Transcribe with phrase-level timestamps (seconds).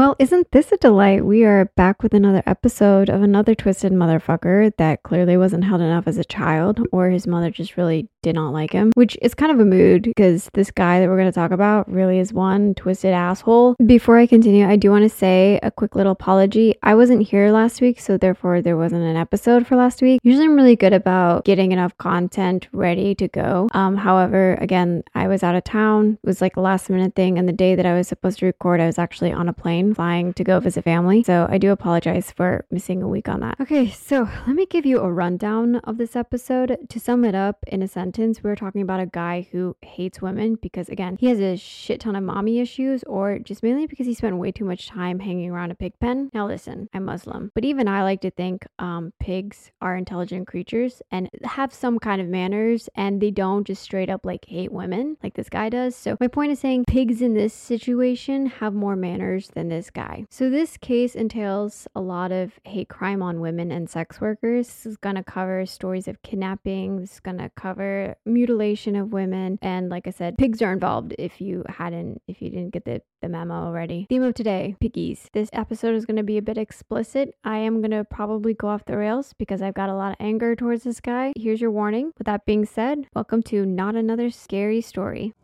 [0.00, 1.26] Well, isn't this a delight?
[1.26, 6.08] We are back with another episode of another twisted motherfucker that clearly wasn't held enough
[6.08, 9.52] as a child, or his mother just really did not like him, which is kind
[9.52, 12.74] of a mood because this guy that we're going to talk about really is one
[12.74, 13.76] twisted asshole.
[13.84, 16.74] Before I continue, I do want to say a quick little apology.
[16.82, 20.20] I wasn't here last week, so therefore there wasn't an episode for last week.
[20.22, 23.68] Usually I'm really good about getting enough content ready to go.
[23.72, 26.18] Um, however, again, I was out of town.
[26.22, 28.46] It was like a last minute thing, and the day that I was supposed to
[28.46, 31.22] record, I was actually on a plane flying to go visit family.
[31.22, 33.56] So I do apologize for missing a week on that.
[33.60, 36.76] Okay, so let me give you a rundown of this episode.
[36.88, 39.76] To sum it up in a sense, sentence, we are talking about a guy who
[39.82, 43.86] hates women because, again, he has a shit ton of mommy issues, or just mainly
[43.86, 46.28] because he spent way too much time hanging around a pig pen.
[46.34, 51.02] Now, listen, I'm Muslim, but even I like to think um, pigs are intelligent creatures
[51.12, 55.16] and have some kind of manners, and they don't just straight up like hate women
[55.22, 55.94] like this guy does.
[55.94, 60.26] So, my point is saying pigs in this situation have more manners than this guy.
[60.30, 64.66] So, this case entails a lot of hate crime on women and sex workers.
[64.66, 69.12] This is going to cover stories of kidnapping, this is going to cover mutilation of
[69.12, 69.58] women.
[69.62, 73.02] And like I said, pigs are involved if you hadn't, if you didn't get the,
[73.22, 74.06] the memo already.
[74.08, 75.28] Theme of today piggies.
[75.32, 77.34] This episode is going to be a bit explicit.
[77.44, 80.16] I am going to probably go off the rails because I've got a lot of
[80.20, 81.32] anger towards this guy.
[81.36, 82.12] Here's your warning.
[82.18, 85.34] With that being said, welcome to Not Another Scary Story.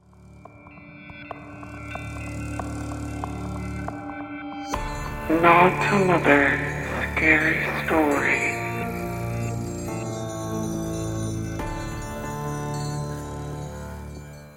[5.29, 6.57] Not another
[7.17, 8.46] scary story.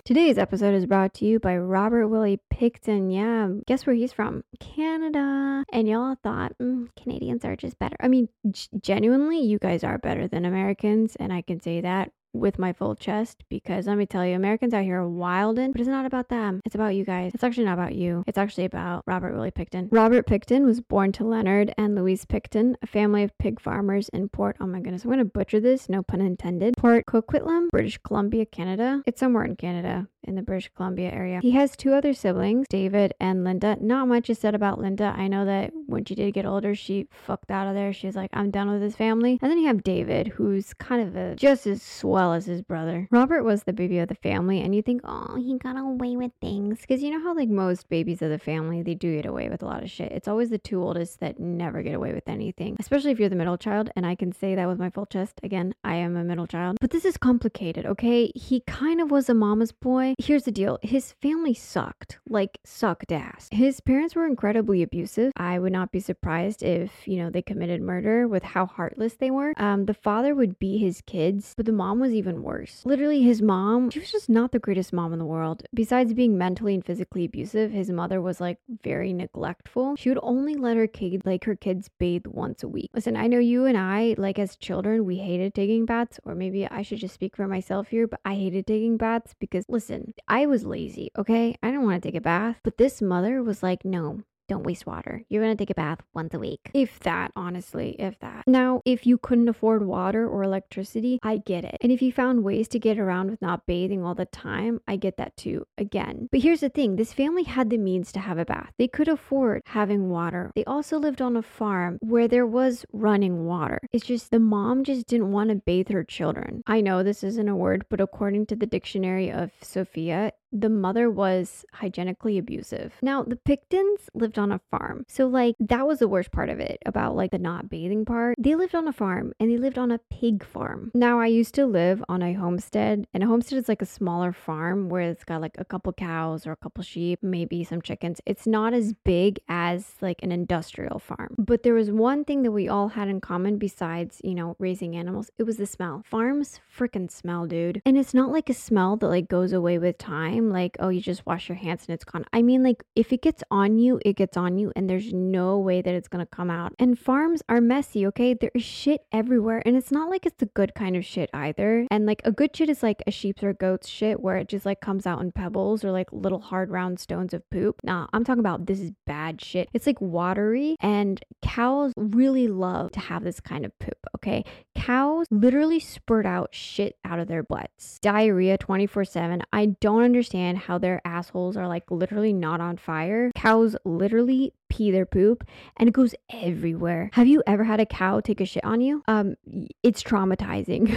[0.10, 3.14] Today's episode is brought to you by Robert Willie Pickton.
[3.14, 4.44] Yeah, guess where he's from?
[4.60, 5.64] Canada.
[5.72, 7.96] And y'all thought mm, Canadians are just better.
[8.00, 12.12] I mean, g- genuinely, you guys are better than Americans, and I can say that
[12.34, 15.82] with my full chest because let me tell you, Americans out here are wildin', but
[15.82, 16.62] it's not about them.
[16.66, 17.32] It's about you guys.
[17.34, 18.24] It's actually not about you.
[18.28, 19.88] It's actually about Robert Willie Pickton.
[19.92, 24.30] Robert Pickton was born to Leonard and Louise Pickton, a family of pig farmers in
[24.30, 24.58] Port.
[24.60, 25.90] Oh my goodness, I'm gonna butcher this.
[25.90, 26.76] No pun intended.
[26.78, 29.02] Port Coquitlam, British Columbia, Canada.
[29.06, 31.40] It's somewhere in Canada in the British Columbia area.
[31.42, 33.78] He has two other siblings, David and Linda.
[33.80, 35.14] Not much is said about Linda.
[35.16, 37.94] I know that when she did get older, she fucked out of there.
[37.94, 39.40] She's like, I'm done with this family.
[39.42, 43.08] And then you have David, who's kind of a just as swell as his brother.
[43.12, 46.32] Robert was the baby of the family, and you think, oh, he got away with
[46.42, 46.82] things.
[46.82, 49.64] Because you know how, like, most babies of the family, they do get away with
[49.64, 50.12] a lot of shit.
[50.12, 53.36] It's always the two oldest that never get away with anything, especially if you're the
[53.36, 53.90] middle child.
[53.96, 55.40] And I can say that with my full chest.
[55.44, 56.78] Again, I am a middle child.
[56.82, 58.32] But this is complicated, okay?
[58.36, 60.09] He kind of was a mama's boy.
[60.18, 63.48] Here's the deal his family sucked, like, sucked ass.
[63.52, 65.32] His parents were incredibly abusive.
[65.36, 69.32] I would not be surprised if, you know, they committed murder with how heartless they
[69.32, 69.54] were.
[69.58, 72.82] Um, the father would beat his kids, but the mom was even worse.
[72.86, 75.64] Literally, his mom, she was just not the greatest mom in the world.
[75.74, 79.96] Besides being mentally and physically abusive, his mother was like very neglectful.
[79.96, 82.90] She would only let her kid, like her kids, bathe once a week.
[82.94, 86.68] Listen, I know you and I, like as children, we hated taking baths, or maybe
[86.68, 90.46] I should just speak for myself here, but I hated taking baths because listen, I
[90.46, 91.56] was lazy, okay?
[91.62, 94.86] I didn't want to take a bath, but this mother was like, no, don't waste
[94.86, 95.24] water.
[95.30, 96.72] You're going to take a bath once a week.
[96.74, 98.44] If that, honestly, if that.
[98.48, 101.78] Now, if you couldn't afford water or electricity, I get it.
[101.82, 104.98] And if you found ways to get around with not bathing all the time, I
[104.98, 106.28] get that too, again.
[106.32, 109.08] But here's the thing this family had the means to have a bath, they could
[109.08, 110.52] afford having water.
[110.56, 113.80] They also lived on a farm where there was running water.
[113.94, 116.64] It's just the mom just didn't want to bathe her children.
[116.68, 121.10] I know this isn't a word, but according to the dictionary of Sophia, the mother
[121.10, 122.94] was hygienically abusive.
[123.02, 125.06] Now, the Picktons lived on a farm.
[125.08, 128.36] So, like, that was the worst part of it about like the not bathing part.
[128.38, 130.92] They lived on a farm and they lived on a pig farm.
[130.94, 134.34] Now, I used to live on a homestead, and a homestead is like a smaller
[134.34, 138.22] farm where it's got like a couple cows or a couple sheep, maybe some chickens.
[138.26, 141.36] It's not as big as like an industrial farm.
[141.38, 144.96] But there was one thing that we all had in common besides, you know, raising
[144.96, 146.04] animals it was the smell.
[146.06, 147.82] Farms freaking smell, dude.
[147.86, 150.90] And it's not like a smell that like goes away with time time like, oh,
[150.90, 152.26] you just wash your hands and it's gone.
[152.34, 155.58] I mean, like, if it gets on you, it gets on you, and there's no
[155.58, 156.74] way that it's gonna come out.
[156.80, 158.34] And farms are messy, okay?
[158.34, 161.88] There is shit everywhere, and it's not like it's the good kind of shit either.
[161.92, 164.66] And like, a good shit is like a sheep's or goat's shit where it just
[164.66, 167.80] like comes out in pebbles or like little hard round stones of poop.
[167.84, 169.70] Nah, I'm talking about this is bad shit.
[169.74, 174.44] It's like watery, and cows really love to have this kind of poop, okay?
[174.76, 179.42] Cows literally spurt out shit out of their butts, diarrhea 24 7.
[179.52, 183.32] I don't understand understand how their assholes are like literally not on fire.
[183.36, 185.44] Cows literally pee their poop
[185.78, 187.10] and it goes everywhere.
[187.14, 189.02] Have you ever had a cow take a shit on you?
[189.08, 189.36] Um,
[189.82, 190.94] it's traumatizing.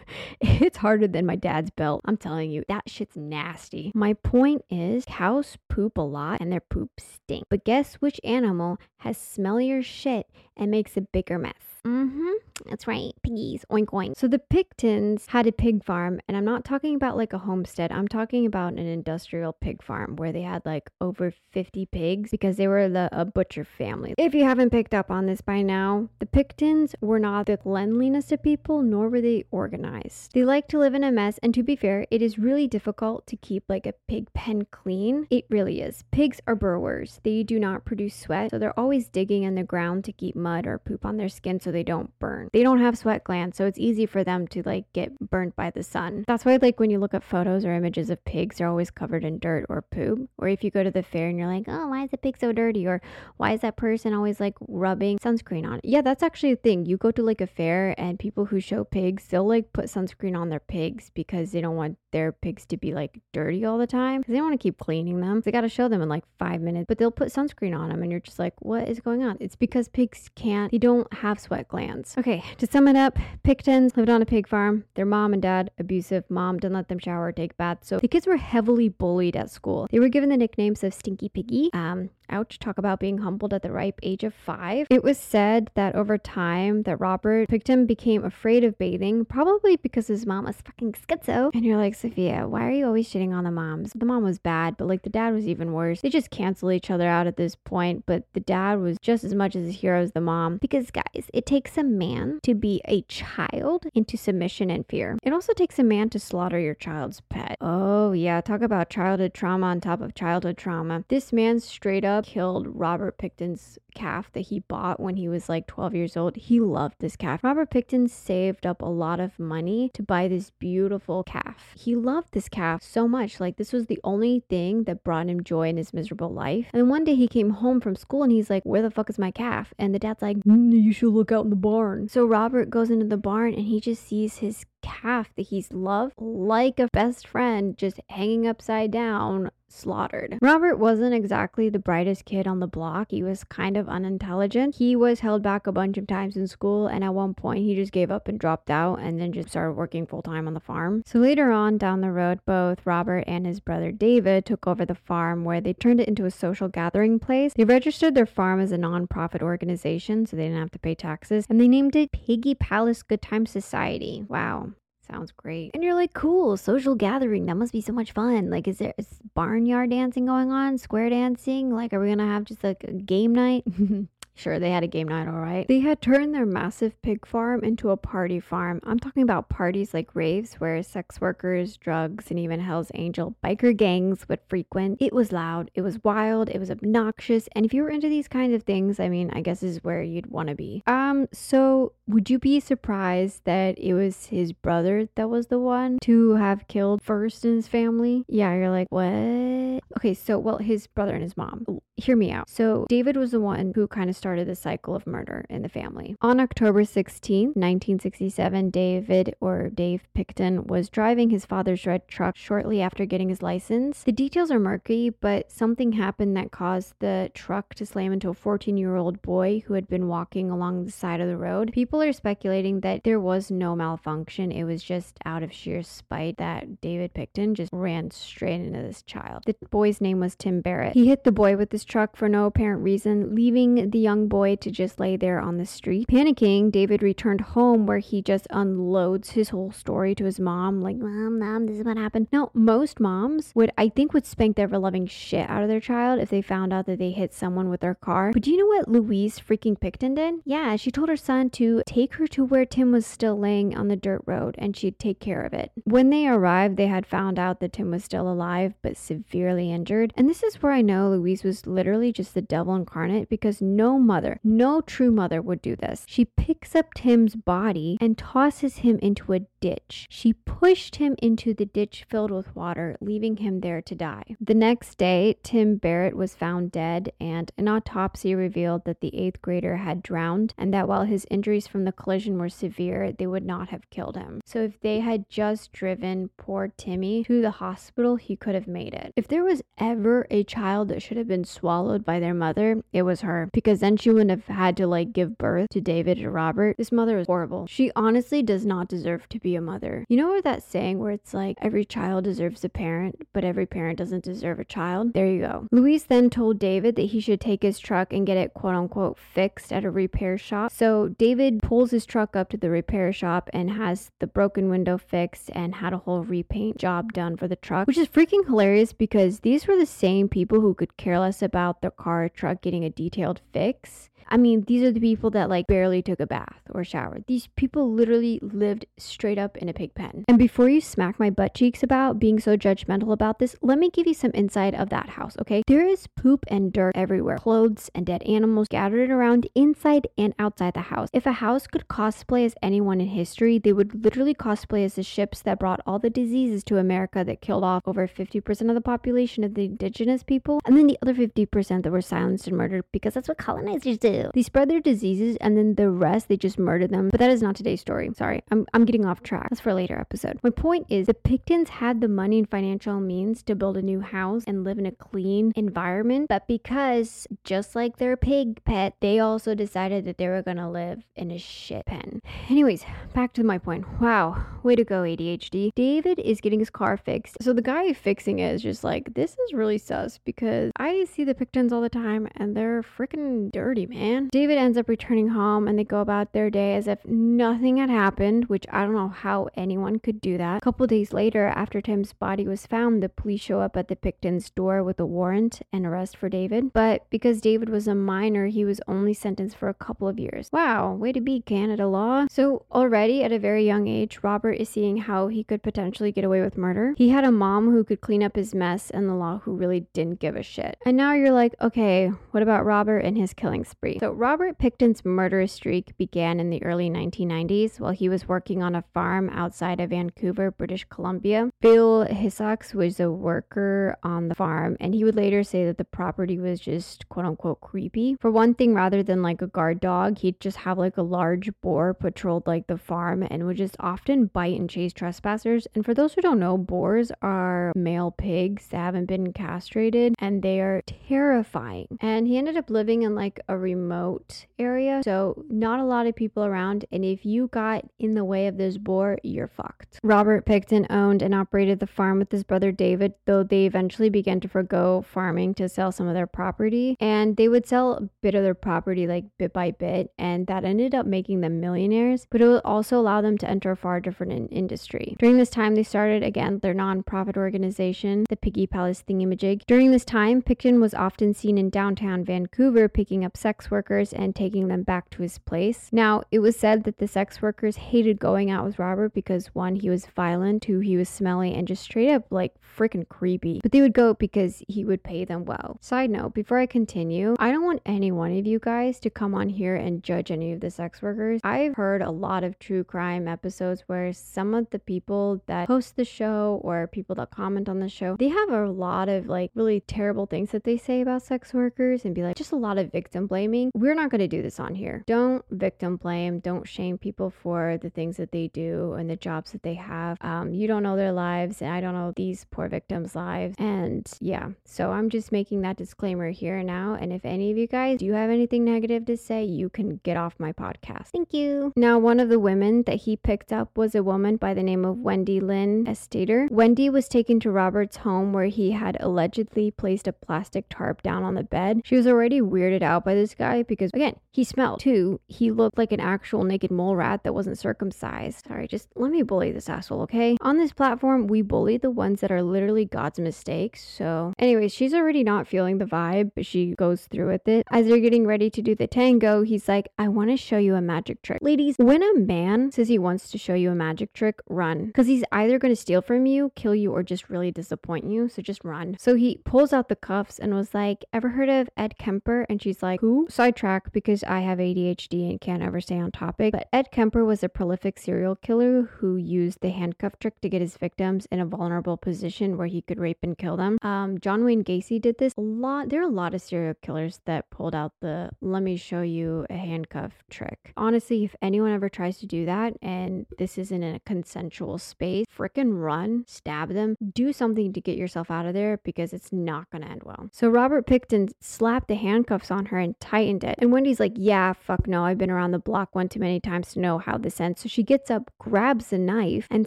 [0.40, 2.00] it's harder than my dad's belt.
[2.06, 3.92] I'm telling you, that shit's nasty.
[3.94, 7.44] My point is, cows poop a lot and their poop stink.
[7.50, 11.69] But guess which animal has smellier shit and makes a bigger mess?
[11.86, 12.30] Mm-hmm.
[12.68, 13.12] That's right.
[13.22, 13.64] Piggies.
[13.70, 14.18] Oink oink.
[14.18, 17.90] So the Picktons had a pig farm, and I'm not talking about like a homestead.
[17.90, 22.56] I'm talking about an industrial pig farm where they had like over 50 pigs because
[22.56, 24.14] they were the a butcher family.
[24.18, 28.30] If you haven't picked up on this by now, the Picktons were not the cleanliness
[28.32, 30.32] of people, nor were they organized.
[30.34, 33.26] They like to live in a mess, and to be fair, it is really difficult
[33.28, 35.26] to keep like a pig pen clean.
[35.30, 36.04] It really is.
[36.10, 37.20] Pigs are burrowers.
[37.24, 40.66] They do not produce sweat, so they're always digging in the ground to keep mud
[40.66, 42.48] or poop on their skin so they don't burn.
[42.52, 45.70] They don't have sweat glands, so it's easy for them to like get burnt by
[45.70, 46.24] the sun.
[46.26, 49.24] That's why like when you look at photos or images of pigs, they're always covered
[49.24, 50.28] in dirt or poop.
[50.38, 52.36] Or if you go to the fair and you're like, "Oh, why is the pig
[52.38, 53.00] so dirty?" or
[53.36, 55.84] "Why is that person always like rubbing sunscreen on?" it?
[55.84, 56.86] Yeah, that's actually a thing.
[56.86, 60.36] You go to like a fair and people who show pigs, they'll like put sunscreen
[60.36, 63.86] on their pigs because they don't want their pigs to be like dirty all the
[63.86, 65.40] time because they want to keep cleaning them.
[65.40, 68.02] They got to show them in like five minutes, but they'll put sunscreen on them
[68.02, 69.36] and you're just like, what is going on?
[69.40, 72.14] It's because pigs can't, they don't have sweat glands.
[72.18, 74.84] Okay, to sum it up, Picktons lived on a pig farm.
[74.94, 76.24] Their mom and dad, abusive.
[76.28, 77.88] Mom didn't let them shower or take baths.
[77.88, 79.86] So the kids were heavily bullied at school.
[79.90, 83.62] They were given the nicknames of Stinky Piggy, um, ouch, talk about being humbled at
[83.62, 84.86] the ripe age of five.
[84.90, 90.06] It was said that over time that Robert Pickton became afraid of bathing, probably because
[90.06, 91.50] his mom was fucking schizo.
[91.54, 93.92] And you're like, Sophia, why are you always shitting on the moms?
[93.94, 96.00] The mom was bad, but like the dad was even worse.
[96.00, 99.34] They just cancel each other out at this point, but the dad was just as
[99.34, 100.58] much as a hero as the mom.
[100.58, 105.18] Because guys, it takes a man to be a child into submission and fear.
[105.20, 107.56] It also takes a man to slaughter your child's pet.
[107.60, 111.02] Oh yeah, talk about childhood trauma on top of childhood trauma.
[111.08, 115.66] This man straight up killed Robert Pickton's calf that he bought when he was like
[115.66, 116.36] 12 years old.
[116.36, 117.42] He loved this calf.
[117.44, 121.72] Robert Pickton saved up a lot of money to buy this beautiful calf.
[121.76, 123.40] He loved this calf so much.
[123.40, 126.68] Like, this was the only thing that brought him joy in his miserable life.
[126.72, 129.18] And one day he came home from school and he's like, Where the fuck is
[129.18, 129.72] my calf?
[129.78, 132.08] And the dad's like, "Mm, You should look out in the barn.
[132.08, 136.14] So Robert goes into the barn and he just sees his calf that he's loved
[136.18, 140.38] like a best friend just hanging upside down slaughtered.
[140.42, 143.10] Robert wasn't exactly the brightest kid on the block.
[143.10, 144.76] He was kind of unintelligent.
[144.76, 147.74] He was held back a bunch of times in school, and at one point, he
[147.74, 150.60] just gave up and dropped out and then just started working full time on the
[150.60, 151.02] farm.
[151.06, 154.94] So later on down the road, both Robert and his brother David took over the
[154.94, 157.52] farm where they turned it into a social gathering place.
[157.54, 161.46] They registered their farm as a non-profit organization so they didn't have to pay taxes,
[161.48, 164.24] and they named it Piggy Palace Good Time Society.
[164.28, 164.70] Wow.
[165.10, 165.72] Sounds great.
[165.74, 167.46] And you're like, cool, social gathering.
[167.46, 168.48] That must be so much fun.
[168.50, 170.78] Like, is there is barnyard dancing going on?
[170.78, 171.74] Square dancing?
[171.74, 173.64] Like, are we going to have just like a game night?
[174.40, 175.68] Sure, they had a game night, all right.
[175.68, 178.80] They had turned their massive pig farm into a party farm.
[178.84, 183.76] I'm talking about parties like raves where sex workers, drugs, and even Hell's Angel biker
[183.76, 184.96] gangs would frequent.
[184.98, 188.28] It was loud, it was wild, it was obnoxious, and if you were into these
[188.28, 190.82] kinds of things, I mean, I guess is where you'd want to be.
[190.86, 195.98] Um, so would you be surprised that it was his brother that was the one
[196.00, 198.24] to have killed first in his family?
[198.26, 199.82] Yeah, you're like, what?
[199.98, 201.66] Okay, so well, his brother and his mom.
[202.00, 202.48] Hear me out.
[202.48, 205.68] So David was the one who kind of started the cycle of murder in the
[205.68, 206.16] family.
[206.22, 212.80] On October 16, 1967, David or Dave Pickton was driving his father's red truck shortly
[212.80, 214.02] after getting his license.
[214.02, 218.34] The details are murky, but something happened that caused the truck to slam into a
[218.34, 221.70] 14 year old boy who had been walking along the side of the road.
[221.72, 226.38] People are speculating that there was no malfunction, it was just out of sheer spite
[226.38, 229.42] that David Pickton just ran straight into this child.
[229.44, 230.94] The boy's name was Tim Barrett.
[230.94, 234.56] He hit the boy with his truck for no apparent reason, leaving the young boy
[234.56, 236.06] to just lay there on the street.
[236.08, 240.96] Panicking, David returned home where he just unloads his whole story to his mom, like,
[240.96, 242.28] Mom, Mom, this is what happened.
[242.32, 245.80] Now, most moms would, I think, would spank the ever loving shit out of their
[245.80, 248.30] child if they found out that they hit someone with their car.
[248.32, 250.36] But do you know what Louise freaking Pickton did?
[250.44, 253.88] Yeah, she told her son to take her to where Tim was still laying on
[253.88, 255.72] the dirt road and she'd take care of it.
[255.84, 260.12] When they arrived, they had found out that Tim was still alive but severely injured.
[260.16, 263.98] And this is where I know Louise was literally just the devil incarnate because no
[263.98, 266.04] mother, no true mother would do this.
[266.06, 270.06] She picks up Tim's body and tosses him into a ditch.
[270.10, 274.36] She pushed him into the ditch filled with water, leaving him there to die.
[274.40, 279.42] The next day, Tim Barrett was found dead, and an autopsy revealed that the eighth
[279.42, 283.44] grader had drowned and that while his injuries from the collision were severe, they would
[283.44, 284.40] not have killed him.
[284.44, 288.94] So if they had just driven poor Timmy to the hospital, he could have made
[288.94, 289.12] it.
[289.16, 293.02] If there was ever a child that should have been swallowed by their mother, it
[293.02, 296.30] was her, because then she wouldn't have had to like give birth to David or
[296.30, 296.76] Robert.
[296.76, 297.66] This mother is horrible.
[297.66, 300.04] She honestly does not deserve to be a mother.
[300.08, 303.66] You know what that saying where it's like every child deserves a parent, but every
[303.66, 305.14] parent doesn't deserve a child?
[305.14, 305.66] There you go.
[305.70, 309.18] Louise then told David that he should take his truck and get it quote unquote
[309.18, 310.72] fixed at a repair shop.
[310.72, 314.98] So David pulls his truck up to the repair shop and has the broken window
[314.98, 318.92] fixed and had a whole repaint job done for the truck, which is freaking hilarious
[318.92, 322.84] because these were the same people who could care less about their car truck getting
[322.84, 326.60] a detailed fix I mean, these are the people that like barely took a bath
[326.70, 327.24] or showered.
[327.26, 330.24] These people literally lived straight up in a pig pen.
[330.28, 333.90] And before you smack my butt cheeks about being so judgmental about this, let me
[333.90, 335.62] give you some insight of that house, okay?
[335.66, 340.74] There is poop and dirt everywhere, clothes and dead animals scattered around inside and outside
[340.74, 341.08] the house.
[341.12, 345.02] If a house could cosplay as anyone in history, they would literally cosplay as the
[345.02, 348.80] ships that brought all the diseases to America that killed off over 50% of the
[348.80, 352.84] population of the indigenous people, and then the other 50% that were silenced and murdered
[352.92, 354.30] because that's what colonizers do.
[354.34, 357.08] They spread their diseases and then the rest they just murder them.
[357.10, 358.10] But that is not today's story.
[358.16, 359.48] Sorry, I'm, I'm getting off track.
[359.50, 360.38] That's for a later episode.
[360.42, 364.00] My point is the Picktons had the money and financial means to build a new
[364.00, 366.28] house and live in a clean environment.
[366.28, 371.02] But because just like their pig pet, they also decided that they were gonna live
[371.16, 372.20] in a shit pen.
[372.48, 374.00] Anyways, back to my point.
[374.00, 375.70] Wow, way to go, ADHD.
[375.74, 377.36] David is getting his car fixed.
[377.40, 381.24] So the guy fixing it is just like, this is really sus because I see
[381.24, 384.28] the Picktons all the time and they're freaking dirty, man man.
[384.32, 387.90] David ends up returning home and they go about their day as if nothing had
[387.90, 390.58] happened, which I don't know how anyone could do that.
[390.58, 393.96] A couple days later, after Tim's body was found, the police show up at the
[393.96, 396.72] Pickton's door with a warrant and arrest for David.
[396.72, 400.48] But because David was a minor, he was only sentenced for a couple of years.
[400.52, 402.26] Wow, way to be, Canada law.
[402.30, 406.24] So already at a very young age, Robert is seeing how he could potentially get
[406.24, 406.94] away with murder.
[406.96, 409.86] He had a mom who could clean up his mess and the law who really
[409.92, 410.78] didn't give a shit.
[410.86, 413.89] And now you're like, okay, what about Robert and his killing spree?
[413.98, 418.74] So, Robert Pickton's murderous streak began in the early 1990s while he was working on
[418.74, 421.50] a farm outside of Vancouver, British Columbia.
[421.60, 425.84] Bill Hiscox was a worker on the farm, and he would later say that the
[425.84, 428.16] property was just quote unquote creepy.
[428.20, 431.50] For one thing, rather than like a guard dog, he'd just have like a large
[431.60, 435.66] boar patrolled like the farm and would just often bite and chase trespassers.
[435.74, 440.42] And for those who don't know, boars are male pigs that haven't been castrated and
[440.42, 441.98] they are terrifying.
[442.00, 446.06] And he ended up living in like a remote remote area, so not a lot
[446.06, 446.84] of people around.
[446.92, 449.98] And if you got in the way of this boar, you're fucked.
[450.02, 454.40] Robert Pickton owned and operated the farm with his brother David, though they eventually began
[454.40, 456.96] to forego farming to sell some of their property.
[457.00, 460.64] And they would sell a bit of their property like bit by bit, and that
[460.64, 464.00] ended up making them millionaires, but it would also allow them to enter a far
[464.00, 465.16] different in- industry.
[465.18, 469.62] During this time, they started again their non-profit organization, the Piggy Palace Thingamajig.
[469.66, 474.34] During this time, Pickton was often seen in downtown Vancouver picking up sex workers and
[474.34, 475.88] taking them back to his place.
[475.92, 479.76] Now, it was said that the sex workers hated going out with Robert because one,
[479.76, 483.60] he was violent, two, he was smelly, and just straight up like freaking creepy.
[483.62, 485.78] But they would go because he would pay them well.
[485.80, 489.34] Side note, before I continue, I don't want any one of you guys to come
[489.34, 491.40] on here and judge any of the sex workers.
[491.44, 495.96] I've heard a lot of true crime episodes where some of the people that host
[495.96, 499.50] the show or people that comment on the show, they have a lot of like
[499.54, 502.78] really terrible things that they say about sex workers and be like just a lot
[502.78, 505.04] of victim blaming we're not going to do this on here.
[505.06, 506.38] Don't victim blame.
[506.40, 510.16] Don't shame people for the things that they do and the jobs that they have.
[510.20, 513.54] Um, you don't know their lives, and I don't know these poor victims' lives.
[513.58, 516.96] And yeah, so I'm just making that disclaimer here now.
[517.00, 520.16] And if any of you guys do have anything negative to say, you can get
[520.16, 521.08] off my podcast.
[521.12, 521.72] Thank you.
[521.76, 524.84] Now, one of the women that he picked up was a woman by the name
[524.84, 526.50] of Wendy Lynn Eistetter.
[526.50, 531.22] Wendy was taken to Robert's home where he had allegedly placed a plastic tarp down
[531.22, 531.82] on the bed.
[531.84, 534.80] She was already weirded out by this guy because, again, he smelled.
[534.80, 538.46] Two, he looked like an actual naked mole rat that wasn't circumcised.
[538.50, 540.36] All right, just let me bully this asshole, okay?
[540.40, 543.84] On this platform, we bully the ones that are literally God's mistakes.
[543.84, 547.66] So, anyways, she's already not feeling the vibe, but she goes through with it.
[547.70, 550.74] As they're getting ready to do the tango, he's like, I want to show you
[550.74, 551.38] a magic trick.
[551.42, 554.86] Ladies, when a man says he wants to show you a magic trick, run.
[554.86, 558.28] Because he's either going to steal from you, kill you, or just really disappoint you.
[558.28, 558.96] So just run.
[558.98, 562.46] So he pulls out the cuffs and was like, Ever heard of Ed Kemper?
[562.48, 563.26] And she's like, Who?
[563.40, 566.52] Sidetrack because I have ADHD and can't ever stay on topic.
[566.52, 570.60] But Ed Kemper was a prolific serial killer who used the handcuff trick to get
[570.60, 573.78] his victims in a vulnerable position where he could rape and kill them.
[573.80, 575.88] Um, John Wayne Gacy did this a lot.
[575.88, 579.46] There are a lot of serial killers that pulled out the let me show you
[579.48, 580.74] a handcuff trick.
[580.76, 585.24] Honestly, if anyone ever tries to do that and this isn't in a consensual space,
[585.34, 589.70] frickin' run, stab them, do something to get yourself out of there because it's not
[589.70, 590.28] gonna end well.
[590.30, 593.58] So Robert Pickton slapped the handcuffs on her and it.
[593.58, 596.72] And Wendy's like, yeah, fuck no, I've been around the block one too many times
[596.72, 597.62] to know how this ends.
[597.62, 599.66] So she gets up, grabs a knife, and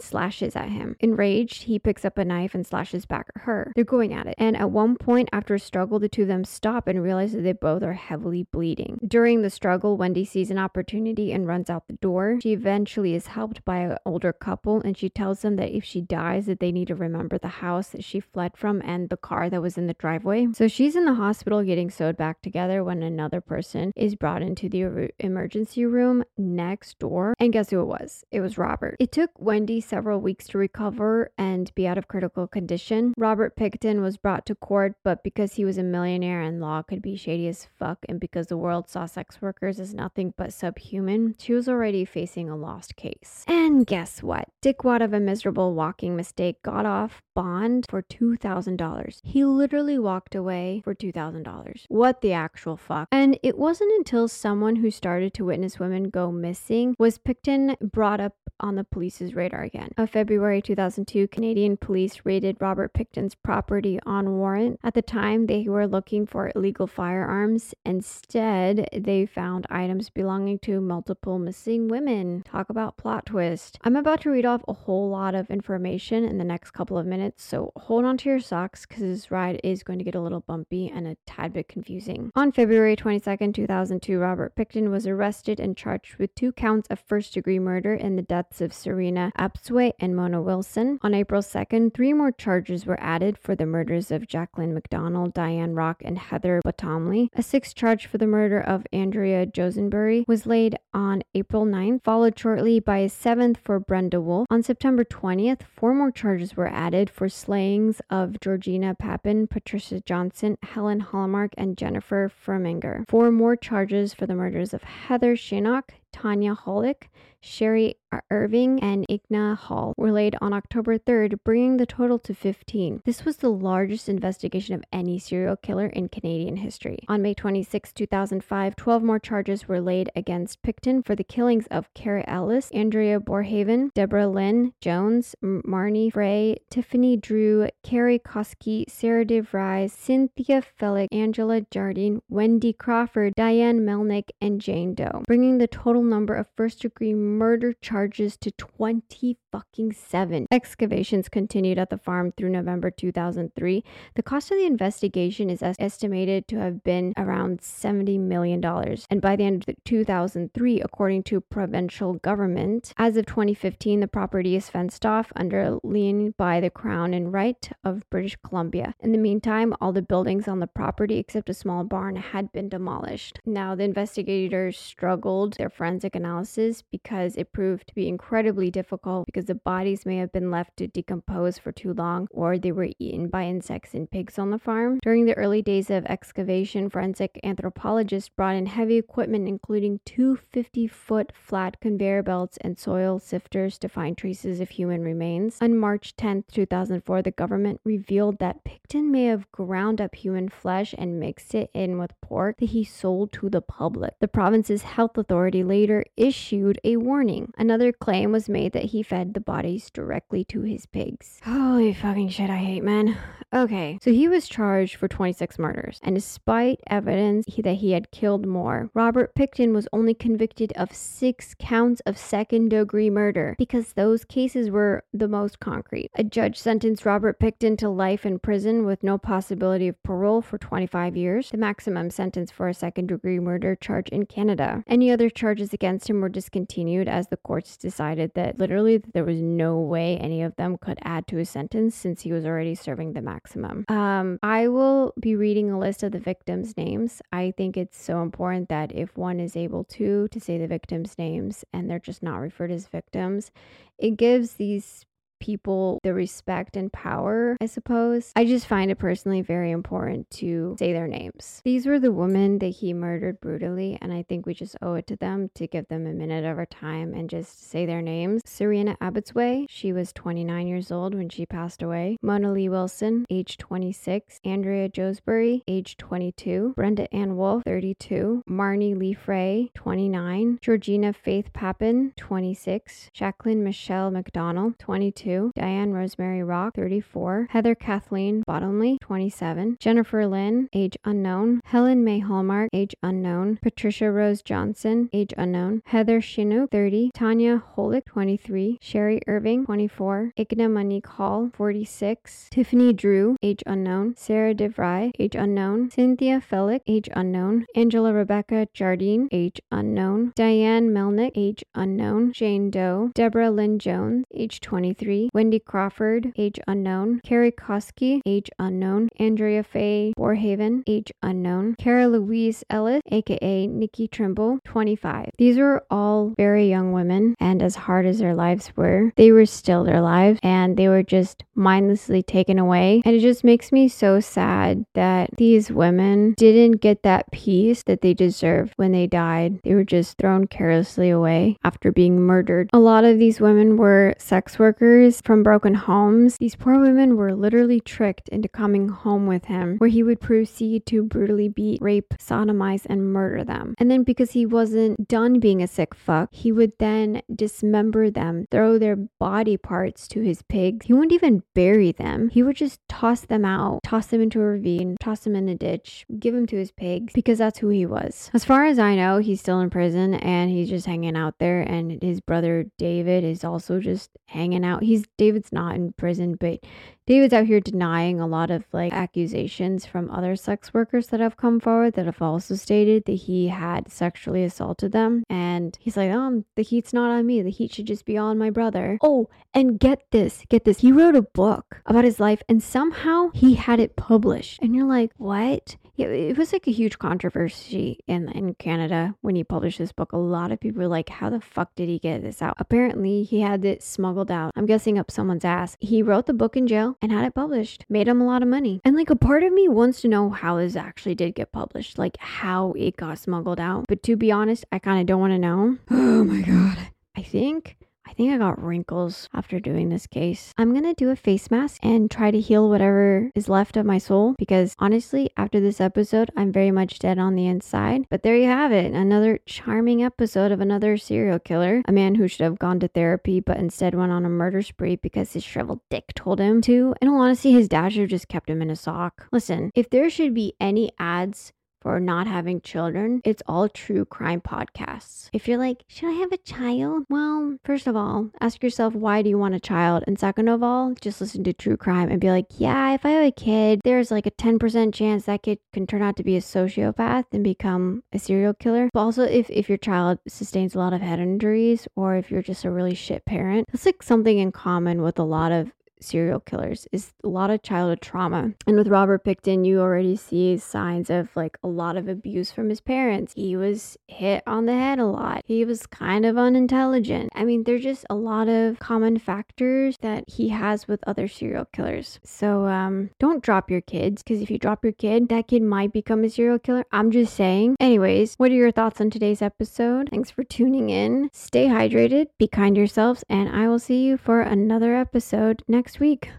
[0.00, 0.96] slashes at him.
[1.00, 3.72] Enraged, he picks up a knife and slashes back at her.
[3.74, 4.34] They're going at it.
[4.38, 7.42] And at one point, after a struggle, the two of them stop and realize that
[7.42, 8.98] they both are heavily bleeding.
[9.06, 12.38] During the struggle, Wendy sees an opportunity and runs out the door.
[12.42, 16.00] She eventually is helped by an older couple and she tells them that if she
[16.00, 19.48] dies, that they need to remember the house that she fled from and the car
[19.50, 20.48] that was in the driveway.
[20.52, 24.68] So she's in the hospital getting sewed back together when another person is brought into
[24.68, 27.34] the emergency room next door.
[27.38, 28.24] And guess who it was?
[28.30, 28.96] It was Robert.
[28.98, 33.14] It took Wendy several weeks to recover and be out of critical condition.
[33.16, 37.02] Robert Pickton was brought to court, but because he was a millionaire and law could
[37.02, 41.34] be shady as fuck, and because the world saw sex workers as nothing but subhuman,
[41.38, 43.44] she was already facing a lost case.
[43.46, 44.48] And guess what?
[44.62, 49.20] Dickwad of a miserable walking mistake got off bond for $2,000.
[49.24, 51.84] He literally walked away for $2,000.
[51.88, 53.08] What the actual fuck?
[53.10, 58.20] And it wasn't until someone who started to witness women go missing was Pickton brought
[58.20, 59.90] up on the police's radar again.
[59.96, 64.78] Of February 2002, Canadian police raided Robert Pickton's property on warrant.
[64.82, 67.74] At the time, they were looking for illegal firearms.
[67.84, 72.42] Instead, they found items belonging to multiple missing women.
[72.42, 73.78] Talk about plot twist.
[73.82, 77.06] I'm about to read off a whole lot of information in the next couple of
[77.06, 80.20] minutes, so hold on to your socks because this ride is going to get a
[80.20, 82.30] little bumpy and a tad bit confusing.
[82.34, 87.32] On February 22nd, 2002, Robert Pickton was arrested and charged with two counts of first
[87.32, 90.98] degree murder in the deaths of Serena Abotsway and Mona Wilson.
[91.02, 95.74] On April 2nd, three more charges were added for the murders of Jacqueline McDonald, Diane
[95.74, 97.30] Rock, and Heather Bottomley.
[97.34, 102.38] A sixth charge for the murder of Andrea Joesbury was laid on April 9th, followed
[102.38, 104.46] shortly by a seventh for Brenda Wolfe.
[104.50, 110.58] On September 20th, four more charges were added for slayings of Georgina Papin, Patricia Johnson,
[110.62, 113.08] Helen Hallmark, and Jennifer Furminger.
[113.14, 117.08] Four more charges for the murders of Heather Chinnock, Tanya Holyk,
[117.40, 117.96] Sherry
[118.30, 123.02] Irving, and Inga Hall were laid on October 3rd, bringing the total to 15.
[123.04, 127.00] This was the largest investigation of any serial killer in Canadian history.
[127.08, 131.92] On May 26, 2005, 12 more charges were laid against Pickton for the killings of
[131.94, 139.90] Cara Ellis, Andrea Borhaven, Deborah Lynn Jones, Marnie Frey, Tiffany Drew, Kerry Koski, Sarah DeVries,
[139.90, 146.34] Cynthia Feliks, Angela Jardine, Wendy Crawford, Diane Melnick, and Jane Doe, bringing the total number
[146.34, 150.46] of first degree murder charges to 20 fucking 7.
[150.50, 153.84] Excavations continued at the farm through November 2003.
[154.16, 158.64] The cost of the investigation is estimated to have been around $70 million.
[159.10, 164.56] And by the end of 2003, according to provincial government, as of 2015, the property
[164.56, 168.94] is fenced off under lien by the Crown and Right of British Columbia.
[169.00, 172.68] In the meantime, all the buildings on the property except a small barn had been
[172.68, 173.38] demolished.
[173.46, 179.44] Now, the investigators struggled their forensic analysis because it proved to be incredibly difficult because
[179.44, 183.28] the bodies may have been left to decompose for too long or they were eaten
[183.28, 184.98] by insects and pigs on the farm.
[185.04, 190.88] During the early days of excavation, forensic anthropologists brought in heavy equipment, including two 50
[190.88, 195.58] foot flat conveyor belts and soil sifters to find traces of human remains.
[195.62, 200.92] On March 10, 2004, the government revealed that Pickton may have ground up human flesh
[200.98, 204.14] and mixed it in with pork that he sold to the public.
[204.18, 205.83] The province's health authority later
[206.16, 207.52] issued a warning.
[207.58, 211.40] Another claim was made that he fed the bodies directly to his pigs.
[211.44, 213.16] Holy fucking shit, I hate men.
[213.52, 218.46] Okay, so he was charged for 26 murders, and despite evidence that he had killed
[218.46, 224.24] more, Robert Pickton was only convicted of six counts of second degree murder because those
[224.24, 226.10] cases were the most concrete.
[226.16, 230.58] A judge sentenced Robert Pickton to life in prison with no possibility of parole for
[230.58, 234.82] 25 years, the maximum sentence for a second degree murder charge in Canada.
[234.86, 239.42] Any other charges against him were discontinued as the courts decided that literally there was
[239.42, 243.12] no way any of them could add to his sentence since he was already serving
[243.12, 243.84] the maximum.
[243.88, 247.20] Um, I will be reading a list of the victims' names.
[247.32, 251.18] I think it's so important that if one is able to to say the victims'
[251.18, 253.50] names and they're just not referred as victims,
[253.98, 255.04] it gives these
[255.44, 258.32] people the respect and power, I suppose.
[258.34, 261.60] I just find it personally very important to say their names.
[261.64, 265.06] These were the women that he murdered brutally, and I think we just owe it
[265.08, 268.40] to them to give them a minute of our time and just say their names.
[268.46, 272.16] Serena Abotsway, she was 29 years old when she passed away.
[272.22, 274.40] Mona Lee Wilson, age 26.
[274.46, 276.72] Andrea Joesbury, age 22.
[276.74, 278.44] Brenda Ann Wolfe, 32.
[278.48, 280.58] Marnie Lee Frey, 29.
[280.62, 283.10] Georgina Faith Papin, 26.
[283.12, 285.33] Jacqueline Michelle McDonald, 22.
[285.54, 287.48] Diane Rosemary Rock, 34.
[287.50, 289.76] Heather Kathleen Bottomley, 27.
[289.80, 291.60] Jennifer Lynn, age unknown.
[291.64, 293.58] Helen Mae Hallmark, age unknown.
[293.62, 295.82] Patricia Rose Johnson, age unknown.
[295.86, 297.10] Heather Chinnock, 30.
[297.14, 298.78] Tanya Holyk, 23.
[298.80, 300.32] Sherry Irving, 24.
[300.36, 302.48] Inga Monique Hall, 46.
[302.50, 304.14] Tiffany Drew, age unknown.
[304.16, 305.90] Sarah DeVry, age unknown.
[305.90, 307.66] Cynthia Felick, age unknown.
[307.74, 310.32] Angela Rebecca Jardine, age unknown.
[310.36, 312.32] Diane Melnick, age unknown.
[312.32, 313.10] Jane Doe.
[313.14, 315.13] Deborah Lynn Jones, age 23.
[315.32, 317.20] Wendy Crawford, age unknown.
[317.24, 319.08] Kerry Koski, age unknown.
[319.18, 321.74] Andrea Faye Borhaven, age unknown.
[321.76, 325.30] Cara Louise Ellis, aka Nikki Trimble, 25.
[325.38, 329.46] These were all very young women, and as hard as their lives were, they were
[329.46, 333.02] still their lives, and they were just mindlessly taken away.
[333.04, 338.00] And it just makes me so sad that these women didn't get that peace that
[338.00, 339.60] they deserved when they died.
[339.62, 342.70] They were just thrown carelessly away after being murdered.
[342.72, 346.36] A lot of these women were sex workers from broken homes.
[346.38, 350.86] These poor women were literally tricked into coming home with him, where he would proceed
[350.86, 353.74] to brutally beat, rape, sodomize, and murder them.
[353.78, 358.46] And then because he wasn't done being a sick fuck, he would then dismember them,
[358.50, 360.86] throw their body parts to his pigs.
[360.86, 362.28] He wouldn't even bury them.
[362.30, 365.54] He would just toss them out, toss them into a ravine, toss them in a
[365.54, 368.30] ditch, give them to his pigs because that's who he was.
[368.32, 371.60] As far as I know, he's still in prison and he's just hanging out there
[371.60, 374.82] and his brother David is also just hanging out.
[375.18, 376.60] David's not in prison, but
[377.06, 381.36] David's out here denying a lot of like accusations from other sex workers that have
[381.36, 385.24] come forward that have also stated that he had sexually assaulted them.
[385.28, 387.42] And he's like, um, the heat's not on me.
[387.42, 388.98] The heat should just be on my brother.
[389.02, 390.80] Oh, and get this, get this.
[390.80, 394.60] He wrote a book about his life and somehow he had it published.
[394.62, 395.76] And you're like, what?
[395.96, 400.12] Yeah, it was like a huge controversy in in Canada when he published this book.
[400.12, 403.22] A lot of people were like, "How the fuck did he get this out?" Apparently,
[403.22, 404.52] he had it smuggled out.
[404.56, 405.76] I'm guessing up someone's ass.
[405.78, 407.86] He wrote the book in jail and had it published.
[407.88, 408.80] Made him a lot of money.
[408.84, 411.96] And like a part of me wants to know how this actually did get published,
[411.96, 413.84] like how it got smuggled out.
[413.86, 415.78] But to be honest, I kind of don't want to know.
[415.90, 416.78] Oh my god.
[417.16, 420.52] I think I think I got wrinkles after doing this case.
[420.58, 423.98] I'm gonna do a face mask and try to heal whatever is left of my
[423.98, 428.06] soul because honestly, after this episode, I'm very much dead on the inside.
[428.10, 432.28] But there you have it another charming episode of another serial killer, a man who
[432.28, 435.80] should have gone to therapy but instead went on a murder spree because his shriveled
[435.90, 436.94] dick told him to.
[437.00, 439.26] In all honesty, his dad should have just kept him in a sock.
[439.32, 441.52] Listen, if there should be any ads
[441.84, 445.28] for not having children, it's all true crime podcasts.
[445.34, 447.04] If you're like, should I have a child?
[447.10, 450.02] Well, first of all, ask yourself, why do you want a child?
[450.06, 453.10] And second of all, just listen to true crime and be like, yeah, if I
[453.10, 456.36] have a kid, there's like a 10% chance that kid can turn out to be
[456.36, 458.88] a sociopath and become a serial killer.
[458.90, 462.40] But also, if, if your child sustains a lot of head injuries or if you're
[462.40, 465.70] just a really shit parent, that's like something in common with a lot of
[466.00, 468.52] serial killers is a lot of childhood trauma.
[468.66, 472.68] And with Robert Pickton, you already see signs of like a lot of abuse from
[472.68, 473.32] his parents.
[473.36, 475.42] He was hit on the head a lot.
[475.46, 477.30] He was kind of unintelligent.
[477.34, 481.66] I mean, there's just a lot of common factors that he has with other serial
[481.66, 482.20] killers.
[482.24, 485.92] So um, don't drop your kids because if you drop your kid, that kid might
[485.92, 486.84] become a serial killer.
[486.92, 487.76] I'm just saying.
[487.80, 490.08] Anyways, what are your thoughts on today's episode?
[490.10, 491.30] Thanks for tuning in.
[491.32, 495.62] Stay hydrated, be kind to yourselves, and I will see you for another episode
[495.94, 496.30] next week.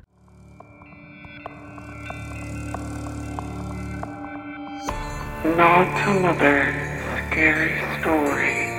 [5.57, 6.73] Not another
[7.29, 8.74] scary story.